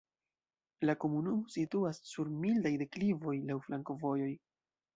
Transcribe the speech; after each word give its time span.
La 0.89 0.95
komunumo 1.03 1.51
situas 1.57 2.01
sur 2.13 2.33
mildaj 2.45 2.73
deklivoj, 2.85 3.37
laŭ 3.53 3.61
flankovojoj. 3.69 4.35